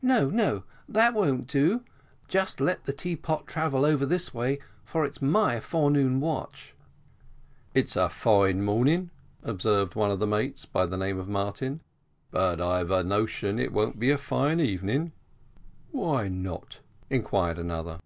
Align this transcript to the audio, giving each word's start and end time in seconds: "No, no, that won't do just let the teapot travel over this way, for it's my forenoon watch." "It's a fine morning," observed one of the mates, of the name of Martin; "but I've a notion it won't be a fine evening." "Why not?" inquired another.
"No, 0.00 0.30
no, 0.30 0.64
that 0.88 1.12
won't 1.12 1.46
do 1.48 1.84
just 2.28 2.62
let 2.62 2.84
the 2.86 2.94
teapot 2.94 3.46
travel 3.46 3.84
over 3.84 4.06
this 4.06 4.32
way, 4.32 4.58
for 4.86 5.04
it's 5.04 5.20
my 5.20 5.60
forenoon 5.60 6.18
watch." 6.18 6.74
"It's 7.74 7.94
a 7.94 8.08
fine 8.08 8.62
morning," 8.62 9.10
observed 9.42 9.94
one 9.94 10.10
of 10.10 10.18
the 10.18 10.26
mates, 10.26 10.66
of 10.74 10.88
the 10.88 10.96
name 10.96 11.18
of 11.18 11.28
Martin; 11.28 11.82
"but 12.30 12.58
I've 12.58 12.90
a 12.90 13.04
notion 13.04 13.58
it 13.58 13.70
won't 13.70 13.98
be 13.98 14.08
a 14.08 14.16
fine 14.16 14.60
evening." 14.60 15.12
"Why 15.90 16.28
not?" 16.28 16.80
inquired 17.10 17.58
another. 17.58 18.00